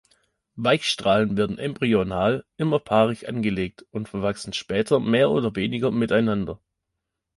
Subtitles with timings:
[0.55, 6.59] Weichstrahlen werden embryonal immer paarig angelegt und verwachsen später mehr oder weniger miteinander.